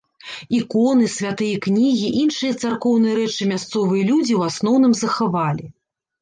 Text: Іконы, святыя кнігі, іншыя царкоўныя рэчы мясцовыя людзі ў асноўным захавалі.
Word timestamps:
Іконы, 0.59 1.09
святыя 1.15 1.59
кнігі, 1.65 2.07
іншыя 2.21 2.53
царкоўныя 2.61 3.15
рэчы 3.19 3.43
мясцовыя 3.53 4.03
людзі 4.09 4.33
ў 4.39 4.55
асноўным 4.55 4.93
захавалі. 5.03 5.65